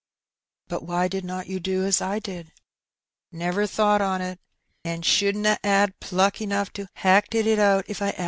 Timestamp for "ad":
5.63-5.99, 8.09-8.19